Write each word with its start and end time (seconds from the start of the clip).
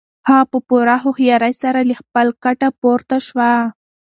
هغه 0.29 0.43
په 0.51 0.57
پوره 0.67 0.95
هوښیارۍ 1.03 1.53
سره 1.63 1.79
له 1.89 1.95
خپل 2.01 2.27
کټه 2.43 2.69
پورته 2.81 3.17
شو. 3.27 3.37